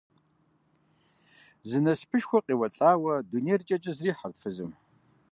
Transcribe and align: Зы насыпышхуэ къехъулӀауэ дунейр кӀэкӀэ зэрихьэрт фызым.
Зы 1.69 1.79
насыпышхуэ 1.83 2.39
къехъулӀауэ 2.45 3.13
дунейр 3.29 3.61
кӀэкӀэ 3.67 3.91
зэрихьэрт 3.97 4.35
фызым. 4.41 4.71